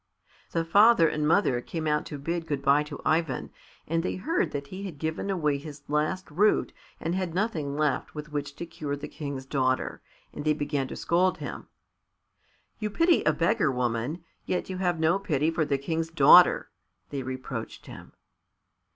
The 0.51 0.65
father 0.65 1.07
and 1.07 1.27
mother 1.27 1.61
came 1.61 1.85
out 1.85 2.07
to 2.07 2.17
bid 2.17 2.47
good 2.47 2.63
bye 2.63 2.81
to 2.85 2.99
Ivan, 3.05 3.51
and 3.87 4.01
they 4.01 4.15
heard 4.15 4.49
that 4.49 4.65
he 4.73 4.81
had 4.81 4.97
given 4.97 5.29
away 5.29 5.59
his 5.59 5.83
last 5.87 6.31
root 6.31 6.73
and 6.99 7.13
had 7.13 7.35
nothing 7.35 7.77
left 7.77 8.15
with 8.15 8.31
which 8.31 8.55
to 8.55 8.65
cure 8.65 8.95
the 8.95 9.07
King's 9.07 9.45
daughter, 9.45 10.01
and 10.33 10.43
they 10.43 10.53
began 10.53 10.87
to 10.87 10.95
scold 10.95 11.37
him. 11.37 11.67
"You 12.79 12.89
pity 12.89 13.23
a 13.25 13.31
beggar 13.31 13.71
woman, 13.71 14.23
yet 14.47 14.67
have 14.69 14.99
no 14.99 15.19
pity 15.19 15.51
for 15.51 15.65
the 15.65 15.77
King's 15.77 16.09
daughter," 16.09 16.71
they 17.11 17.21
reproached 17.21 17.85
him. 17.85 18.13